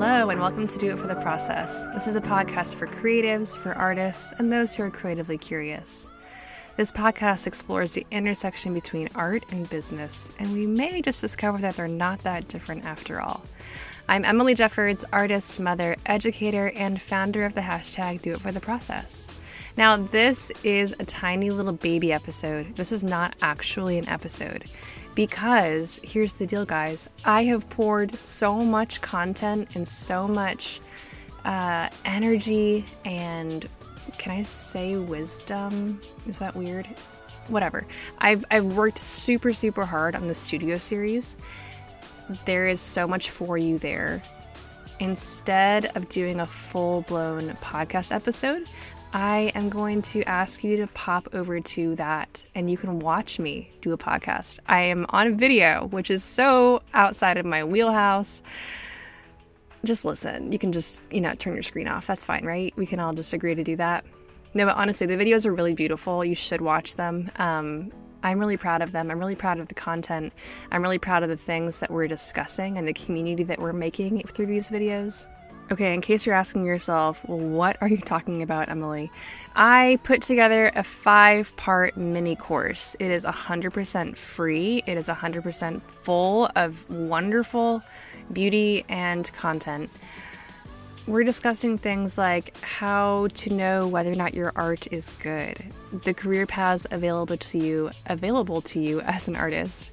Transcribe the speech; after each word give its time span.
Hello, 0.00 0.30
and 0.30 0.40
welcome 0.40 0.68
to 0.68 0.78
Do 0.78 0.92
It 0.92 0.98
for 1.00 1.08
the 1.08 1.16
Process. 1.16 1.82
This 1.92 2.06
is 2.06 2.14
a 2.14 2.20
podcast 2.20 2.76
for 2.76 2.86
creatives, 2.86 3.58
for 3.58 3.72
artists, 3.74 4.32
and 4.38 4.50
those 4.50 4.72
who 4.72 4.84
are 4.84 4.92
creatively 4.92 5.36
curious. 5.36 6.06
This 6.76 6.92
podcast 6.92 7.48
explores 7.48 7.94
the 7.94 8.06
intersection 8.12 8.72
between 8.72 9.08
art 9.16 9.42
and 9.50 9.68
business, 9.68 10.30
and 10.38 10.52
we 10.52 10.68
may 10.68 11.02
just 11.02 11.20
discover 11.20 11.58
that 11.58 11.74
they're 11.74 11.88
not 11.88 12.22
that 12.22 12.46
different 12.46 12.84
after 12.84 13.20
all. 13.20 13.42
I'm 14.08 14.24
Emily 14.24 14.54
Jeffords, 14.54 15.04
artist, 15.12 15.58
mother, 15.58 15.96
educator, 16.06 16.70
and 16.76 17.02
founder 17.02 17.44
of 17.44 17.56
the 17.56 17.62
hashtag 17.62 18.22
Do 18.22 18.30
It 18.34 18.40
for 18.40 18.52
the 18.52 18.60
Process. 18.60 19.32
Now, 19.76 19.96
this 19.96 20.52
is 20.62 20.94
a 21.00 21.04
tiny 21.04 21.50
little 21.50 21.72
baby 21.72 22.12
episode. 22.12 22.76
This 22.76 22.92
is 22.92 23.02
not 23.02 23.34
actually 23.42 23.98
an 23.98 24.08
episode 24.08 24.64
because 25.18 25.98
here's 26.04 26.34
the 26.34 26.46
deal, 26.46 26.64
guys. 26.64 27.08
I 27.24 27.42
have 27.46 27.68
poured 27.70 28.16
so 28.16 28.58
much 28.58 29.00
content 29.00 29.74
and 29.74 29.88
so 29.88 30.28
much 30.28 30.80
uh, 31.44 31.88
energy 32.04 32.84
and 33.04 33.68
can 34.16 34.30
I 34.30 34.42
say 34.44 34.94
wisdom? 34.94 36.00
Is 36.28 36.38
that 36.38 36.54
weird? 36.54 36.86
Whatever. 37.48 37.84
I've, 38.18 38.44
I've 38.52 38.66
worked 38.66 38.98
super, 38.98 39.52
super 39.52 39.84
hard 39.84 40.14
on 40.14 40.28
the 40.28 40.36
studio 40.36 40.78
series. 40.78 41.34
There 42.44 42.68
is 42.68 42.80
so 42.80 43.08
much 43.08 43.30
for 43.30 43.58
you 43.58 43.76
there. 43.76 44.22
Instead 45.00 45.96
of 45.96 46.08
doing 46.08 46.38
a 46.38 46.46
full 46.46 47.02
blown 47.02 47.48
podcast 47.60 48.14
episode, 48.14 48.68
I 49.12 49.52
am 49.54 49.70
going 49.70 50.02
to 50.02 50.22
ask 50.24 50.62
you 50.62 50.76
to 50.78 50.86
pop 50.88 51.28
over 51.32 51.60
to 51.60 51.96
that 51.96 52.44
and 52.54 52.70
you 52.70 52.76
can 52.76 52.98
watch 52.98 53.38
me 53.38 53.70
do 53.80 53.92
a 53.92 53.98
podcast. 53.98 54.58
I 54.66 54.82
am 54.82 55.06
on 55.08 55.36
video, 55.36 55.86
which 55.86 56.10
is 56.10 56.22
so 56.22 56.82
outside 56.92 57.38
of 57.38 57.46
my 57.46 57.64
wheelhouse. 57.64 58.42
Just 59.84 60.04
listen. 60.04 60.52
You 60.52 60.58
can 60.58 60.72
just, 60.72 61.00
you 61.10 61.22
know, 61.22 61.34
turn 61.34 61.54
your 61.54 61.62
screen 61.62 61.88
off. 61.88 62.06
That's 62.06 62.24
fine, 62.24 62.44
right? 62.44 62.74
We 62.76 62.84
can 62.84 63.00
all 63.00 63.14
just 63.14 63.32
agree 63.32 63.54
to 63.54 63.64
do 63.64 63.76
that. 63.76 64.04
No, 64.52 64.66
but 64.66 64.76
honestly, 64.76 65.06
the 65.06 65.16
videos 65.16 65.46
are 65.46 65.54
really 65.54 65.74
beautiful. 65.74 66.22
You 66.22 66.34
should 66.34 66.60
watch 66.60 66.96
them. 66.96 67.30
Um, 67.36 67.90
I'm 68.22 68.38
really 68.38 68.56
proud 68.58 68.82
of 68.82 68.92
them. 68.92 69.10
I'm 69.10 69.18
really 69.18 69.36
proud 69.36 69.58
of 69.58 69.68
the 69.68 69.74
content. 69.74 70.34
I'm 70.70 70.82
really 70.82 70.98
proud 70.98 71.22
of 71.22 71.30
the 71.30 71.36
things 71.36 71.80
that 71.80 71.90
we're 71.90 72.08
discussing 72.08 72.76
and 72.76 72.86
the 72.86 72.92
community 72.92 73.44
that 73.44 73.58
we're 73.58 73.72
making 73.72 74.22
through 74.22 74.46
these 74.46 74.68
videos. 74.68 75.24
Okay, 75.70 75.92
in 75.92 76.00
case 76.00 76.24
you're 76.24 76.34
asking 76.34 76.64
yourself, 76.64 77.20
well, 77.26 77.38
what 77.38 77.76
are 77.82 77.88
you 77.88 77.98
talking 77.98 78.40
about, 78.40 78.70
Emily? 78.70 79.10
I 79.54 79.98
put 80.02 80.22
together 80.22 80.72
a 80.74 80.82
five 80.82 81.54
part 81.56 81.94
mini 81.94 82.36
course. 82.36 82.96
It 82.98 83.10
is 83.10 83.26
100% 83.26 84.16
free, 84.16 84.82
it 84.86 84.96
is 84.96 85.08
100% 85.08 85.82
full 86.00 86.50
of 86.56 86.88
wonderful 86.88 87.82
beauty 88.32 88.86
and 88.88 89.30
content. 89.34 89.90
We're 91.06 91.24
discussing 91.24 91.76
things 91.76 92.16
like 92.16 92.58
how 92.62 93.28
to 93.34 93.50
know 93.50 93.88
whether 93.88 94.10
or 94.10 94.14
not 94.14 94.32
your 94.32 94.52
art 94.56 94.90
is 94.90 95.10
good, 95.22 95.62
the 96.02 96.14
career 96.14 96.46
paths 96.46 96.86
available 96.90 97.36
to 97.36 97.58
you, 97.58 97.90
available 98.06 98.62
to 98.62 98.80
you 98.80 99.00
as 99.02 99.28
an 99.28 99.36
artist 99.36 99.90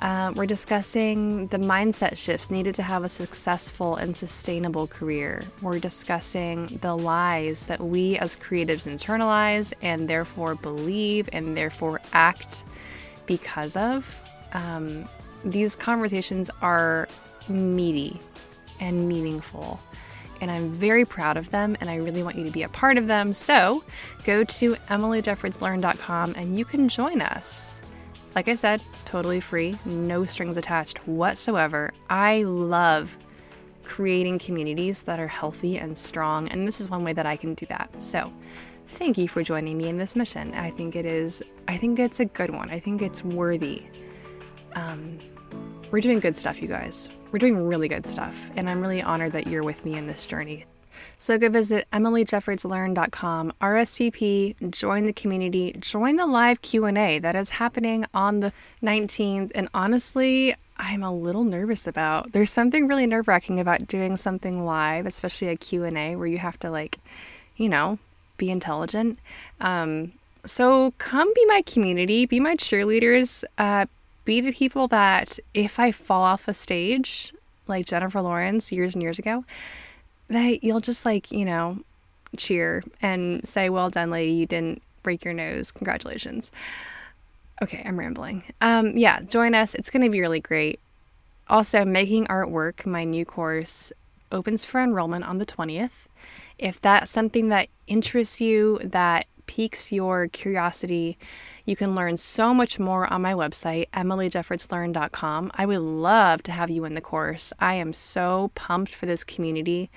uh, 0.00 0.32
we're 0.36 0.46
discussing 0.46 1.46
the 1.48 1.58
mindset 1.58 2.18
shifts 2.18 2.50
needed 2.50 2.74
to 2.74 2.82
have 2.82 3.04
a 3.04 3.08
successful 3.08 3.96
and 3.96 4.16
sustainable 4.16 4.86
career. 4.86 5.42
We're 5.62 5.78
discussing 5.78 6.66
the 6.82 6.94
lies 6.94 7.66
that 7.66 7.80
we 7.80 8.18
as 8.18 8.36
creatives 8.36 8.86
internalize 8.86 9.72
and 9.82 10.08
therefore 10.08 10.54
believe 10.54 11.28
and 11.32 11.56
therefore 11.56 12.00
act 12.12 12.64
because 13.26 13.76
of. 13.76 14.20
Um, 14.52 15.08
these 15.44 15.76
conversations 15.76 16.50
are 16.60 17.08
meaty 17.48 18.20
and 18.80 19.08
meaningful. 19.08 19.80
And 20.42 20.50
I'm 20.50 20.70
very 20.70 21.06
proud 21.06 21.38
of 21.38 21.50
them, 21.50 21.78
and 21.80 21.88
I 21.88 21.96
really 21.96 22.22
want 22.22 22.36
you 22.36 22.44
to 22.44 22.50
be 22.50 22.62
a 22.62 22.68
part 22.68 22.98
of 22.98 23.06
them. 23.06 23.32
So 23.32 23.82
go 24.24 24.44
to 24.44 24.74
emilyjeffordslearn.com 24.74 26.34
and 26.36 26.58
you 26.58 26.66
can 26.66 26.88
join 26.90 27.22
us. 27.22 27.80
Like 28.36 28.48
I 28.48 28.54
said, 28.54 28.82
totally 29.06 29.40
free, 29.40 29.78
no 29.86 30.26
strings 30.26 30.58
attached 30.58 30.98
whatsoever. 31.08 31.94
I 32.10 32.42
love 32.42 33.16
creating 33.82 34.40
communities 34.40 35.04
that 35.04 35.18
are 35.18 35.26
healthy 35.26 35.78
and 35.78 35.96
strong, 35.96 36.46
and 36.48 36.68
this 36.68 36.78
is 36.78 36.90
one 36.90 37.02
way 37.02 37.14
that 37.14 37.24
I 37.24 37.34
can 37.34 37.54
do 37.54 37.64
that. 37.70 37.88
So, 38.00 38.30
thank 38.88 39.16
you 39.16 39.26
for 39.26 39.42
joining 39.42 39.78
me 39.78 39.88
in 39.88 39.96
this 39.96 40.14
mission. 40.14 40.52
I 40.52 40.70
think 40.70 40.96
it 40.96 41.06
is, 41.06 41.42
I 41.66 41.78
think 41.78 41.98
it's 41.98 42.20
a 42.20 42.26
good 42.26 42.54
one. 42.54 42.70
I 42.70 42.78
think 42.78 43.00
it's 43.00 43.24
worthy. 43.24 43.84
Um, 44.74 45.18
we're 45.90 46.00
doing 46.00 46.20
good 46.20 46.36
stuff, 46.36 46.60
you 46.60 46.68
guys. 46.68 47.08
We're 47.32 47.38
doing 47.38 47.66
really 47.66 47.88
good 47.88 48.06
stuff, 48.06 48.50
and 48.54 48.68
I'm 48.68 48.82
really 48.82 49.00
honored 49.00 49.32
that 49.32 49.46
you're 49.46 49.64
with 49.64 49.82
me 49.86 49.94
in 49.94 50.06
this 50.06 50.26
journey. 50.26 50.66
So 51.18 51.38
go 51.38 51.48
visit 51.48 51.86
emilyjeffordslearn.com, 51.92 53.52
RSVP, 53.60 54.70
join 54.70 55.06
the 55.06 55.12
community, 55.12 55.74
join 55.78 56.16
the 56.16 56.26
live 56.26 56.62
Q&A 56.62 57.18
that 57.18 57.36
is 57.36 57.50
happening 57.50 58.06
on 58.14 58.40
the 58.40 58.52
19th. 58.82 59.52
And 59.54 59.68
honestly, 59.74 60.54
I'm 60.78 61.02
a 61.02 61.12
little 61.12 61.44
nervous 61.44 61.86
about. 61.86 62.32
There's 62.32 62.50
something 62.50 62.86
really 62.86 63.06
nerve-wracking 63.06 63.60
about 63.60 63.86
doing 63.86 64.16
something 64.16 64.64
live, 64.64 65.06
especially 65.06 65.48
a 65.48 65.56
Q&A 65.56 66.16
where 66.16 66.26
you 66.26 66.38
have 66.38 66.58
to 66.60 66.70
like, 66.70 66.98
you 67.56 67.68
know, 67.68 67.98
be 68.36 68.50
intelligent. 68.50 69.18
Um, 69.60 70.12
so 70.44 70.92
come 70.98 71.32
be 71.34 71.44
my 71.46 71.62
community, 71.62 72.26
be 72.26 72.40
my 72.40 72.56
cheerleaders, 72.56 73.42
uh, 73.58 73.86
be 74.24 74.40
the 74.40 74.52
people 74.52 74.88
that 74.88 75.38
if 75.54 75.78
I 75.78 75.92
fall 75.92 76.22
off 76.22 76.48
a 76.48 76.54
stage, 76.54 77.32
like 77.66 77.86
Jennifer 77.86 78.20
Lawrence 78.20 78.70
years 78.70 78.94
and 78.94 79.02
years 79.02 79.18
ago, 79.18 79.44
that 80.28 80.64
you'll 80.64 80.80
just 80.80 81.04
like, 81.04 81.30
you 81.30 81.44
know, 81.44 81.78
cheer 82.36 82.82
and 83.02 83.46
say, 83.46 83.68
Well 83.70 83.90
done, 83.90 84.10
lady, 84.10 84.32
you 84.32 84.46
didn't 84.46 84.82
break 85.02 85.24
your 85.24 85.34
nose. 85.34 85.70
Congratulations. 85.72 86.50
Okay, 87.62 87.82
I'm 87.86 87.98
rambling. 87.98 88.42
Um, 88.60 88.96
yeah, 88.96 89.22
join 89.22 89.54
us. 89.54 89.74
It's 89.74 89.88
going 89.88 90.02
to 90.02 90.10
be 90.10 90.20
really 90.20 90.40
great. 90.40 90.78
Also, 91.48 91.84
Making 91.84 92.26
Artwork, 92.26 92.84
my 92.84 93.04
new 93.04 93.24
course, 93.24 93.92
opens 94.32 94.64
for 94.64 94.82
enrollment 94.82 95.24
on 95.24 95.38
the 95.38 95.46
20th. 95.46 95.90
If 96.58 96.80
that's 96.80 97.10
something 97.10 97.48
that 97.50 97.68
interests 97.86 98.40
you, 98.40 98.80
that 98.82 99.26
piques 99.46 99.92
your 99.92 100.28
curiosity, 100.28 101.18
you 101.64 101.76
can 101.76 101.94
learn 101.94 102.16
so 102.16 102.54
much 102.54 102.78
more 102.78 103.12
on 103.12 103.22
my 103.22 103.34
website, 103.34 103.88
emilyjeffordslearn.com. 103.90 105.50
I 105.54 105.66
would 105.66 105.80
love 105.80 106.42
to 106.44 106.52
have 106.52 106.70
you 106.70 106.84
in 106.84 106.94
the 106.94 107.00
course. 107.00 107.52
I 107.58 107.74
am 107.74 107.92
so 107.92 108.50
pumped 108.54 108.94
for 108.94 109.06
this 109.06 109.24
community. 109.24 109.90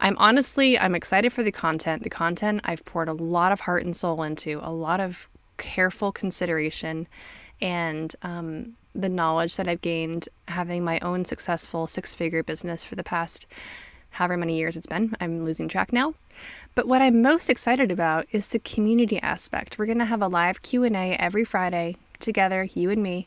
I'm 0.00 0.16
honestly, 0.18 0.78
I'm 0.78 0.94
excited 0.94 1.32
for 1.32 1.42
the 1.42 1.52
content. 1.52 2.02
The 2.02 2.10
content 2.10 2.60
I've 2.64 2.84
poured 2.84 3.08
a 3.08 3.14
lot 3.14 3.52
of 3.52 3.60
heart 3.60 3.84
and 3.84 3.96
soul 3.96 4.22
into, 4.22 4.60
a 4.62 4.72
lot 4.72 5.00
of 5.00 5.28
careful 5.56 6.12
consideration, 6.12 7.08
and 7.60 8.14
um, 8.22 8.76
the 8.94 9.08
knowledge 9.08 9.56
that 9.56 9.68
I've 9.68 9.80
gained 9.80 10.28
having 10.46 10.84
my 10.84 10.98
own 11.00 11.24
successful 11.24 11.86
six 11.86 12.14
figure 12.14 12.42
business 12.42 12.84
for 12.84 12.94
the 12.94 13.04
past 13.04 13.46
however 14.10 14.36
many 14.36 14.56
years 14.56 14.76
it's 14.76 14.86
been. 14.86 15.14
I'm 15.20 15.44
losing 15.44 15.68
track 15.68 15.92
now. 15.92 16.14
But 16.74 16.86
what 16.86 17.02
I'm 17.02 17.22
most 17.22 17.50
excited 17.50 17.90
about 17.90 18.26
is 18.30 18.48
the 18.48 18.58
community 18.60 19.20
aspect. 19.20 19.78
We're 19.78 19.86
going 19.86 19.98
to 19.98 20.04
have 20.04 20.22
a 20.22 20.28
live 20.28 20.62
Q&A 20.62 21.16
every 21.16 21.44
Friday 21.44 21.96
together, 22.20 22.68
you 22.74 22.90
and 22.90 23.02
me. 23.02 23.26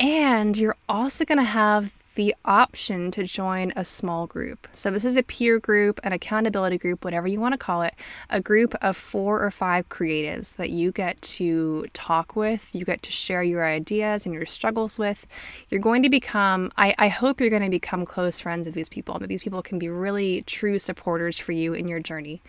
And 0.00 0.56
you're 0.56 0.76
also 0.88 1.24
going 1.24 1.38
to 1.38 1.44
have 1.44 2.01
the 2.14 2.34
option 2.44 3.10
to 3.12 3.24
join 3.24 3.72
a 3.76 3.84
small 3.84 4.26
group. 4.26 4.68
So, 4.72 4.90
this 4.90 5.04
is 5.04 5.16
a 5.16 5.22
peer 5.22 5.58
group, 5.58 6.00
an 6.04 6.12
accountability 6.12 6.78
group, 6.78 7.04
whatever 7.04 7.26
you 7.26 7.40
want 7.40 7.52
to 7.52 7.58
call 7.58 7.82
it, 7.82 7.94
a 8.30 8.40
group 8.40 8.74
of 8.82 8.96
four 8.96 9.42
or 9.42 9.50
five 9.50 9.88
creatives 9.88 10.56
that 10.56 10.70
you 10.70 10.92
get 10.92 11.20
to 11.22 11.86
talk 11.92 12.36
with, 12.36 12.68
you 12.72 12.84
get 12.84 13.02
to 13.02 13.12
share 13.12 13.42
your 13.42 13.64
ideas 13.64 14.26
and 14.26 14.34
your 14.34 14.46
struggles 14.46 14.98
with. 14.98 15.26
You're 15.70 15.80
going 15.80 16.02
to 16.02 16.10
become, 16.10 16.70
I, 16.76 16.94
I 16.98 17.08
hope 17.08 17.40
you're 17.40 17.50
going 17.50 17.62
to 17.62 17.70
become 17.70 18.04
close 18.04 18.40
friends 18.40 18.66
with 18.66 18.74
these 18.74 18.88
people, 18.88 19.18
that 19.18 19.28
these 19.28 19.42
people 19.42 19.62
can 19.62 19.78
be 19.78 19.88
really 19.88 20.42
true 20.42 20.78
supporters 20.78 21.38
for 21.38 21.52
you 21.52 21.74
in 21.74 21.88
your 21.88 22.00
journey. 22.00 22.42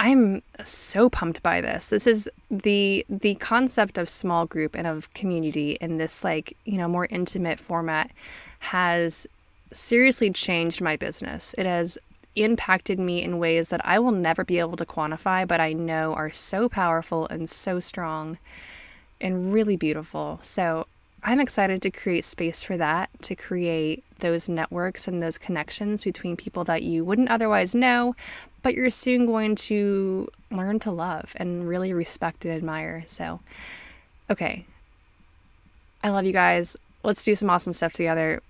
I'm 0.00 0.42
so 0.62 1.08
pumped 1.08 1.42
by 1.42 1.60
this. 1.60 1.86
This 1.86 2.06
is 2.06 2.28
the 2.50 3.06
the 3.08 3.36
concept 3.36 3.96
of 3.96 4.08
small 4.08 4.46
group 4.46 4.76
and 4.76 4.86
of 4.86 5.12
community 5.14 5.78
in 5.80 5.98
this 5.98 6.24
like, 6.24 6.56
you 6.64 6.78
know, 6.78 6.88
more 6.88 7.06
intimate 7.10 7.60
format 7.60 8.10
has 8.58 9.26
seriously 9.72 10.30
changed 10.30 10.80
my 10.80 10.96
business. 10.96 11.54
It 11.58 11.66
has 11.66 11.98
impacted 12.36 12.98
me 12.98 13.22
in 13.22 13.38
ways 13.38 13.68
that 13.68 13.80
I 13.84 13.98
will 13.98 14.12
never 14.12 14.44
be 14.44 14.58
able 14.58 14.76
to 14.76 14.86
quantify, 14.86 15.46
but 15.46 15.60
I 15.60 15.72
know 15.72 16.14
are 16.14 16.30
so 16.30 16.68
powerful 16.68 17.28
and 17.28 17.48
so 17.48 17.78
strong 17.78 18.38
and 19.20 19.52
really 19.52 19.76
beautiful. 19.76 20.40
So 20.42 20.86
I'm 21.26 21.40
excited 21.40 21.80
to 21.82 21.90
create 21.90 22.24
space 22.24 22.62
for 22.62 22.76
that, 22.76 23.08
to 23.22 23.34
create 23.34 24.04
those 24.18 24.46
networks 24.46 25.08
and 25.08 25.22
those 25.22 25.38
connections 25.38 26.04
between 26.04 26.36
people 26.36 26.64
that 26.64 26.82
you 26.82 27.02
wouldn't 27.02 27.30
otherwise 27.30 27.74
know, 27.74 28.14
but 28.62 28.74
you're 28.74 28.90
soon 28.90 29.24
going 29.24 29.54
to 29.56 30.28
learn 30.50 30.78
to 30.80 30.90
love 30.90 31.32
and 31.36 31.66
really 31.66 31.94
respect 31.94 32.44
and 32.44 32.52
admire. 32.52 33.04
So, 33.06 33.40
okay. 34.28 34.66
I 36.02 36.10
love 36.10 36.26
you 36.26 36.32
guys. 36.32 36.76
Let's 37.02 37.24
do 37.24 37.34
some 37.34 37.48
awesome 37.48 37.72
stuff 37.72 37.94
together. 37.94 38.42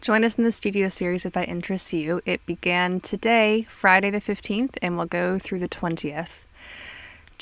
Join 0.00 0.24
us 0.24 0.36
in 0.36 0.44
the 0.44 0.52
studio 0.52 0.88
series 0.88 1.26
if 1.26 1.34
that 1.34 1.50
interests 1.50 1.92
you. 1.92 2.22
It 2.24 2.44
began 2.46 3.00
today, 3.00 3.66
Friday 3.68 4.08
the 4.08 4.20
15th, 4.20 4.76
and 4.80 4.96
will 4.96 5.04
go 5.04 5.38
through 5.38 5.58
the 5.58 5.68
20th. 5.68 6.40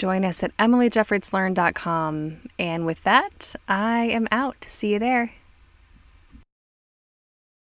Join 0.01 0.25
us 0.25 0.43
at 0.43 0.57
emilyjeffordslearn.com. 0.57 2.39
And 2.59 2.87
with 2.87 3.03
that, 3.05 3.55
I 3.69 4.05
am 4.07 4.29
out. 4.33 4.65
See 4.67 4.95
you 4.95 4.99
there. 4.99 5.31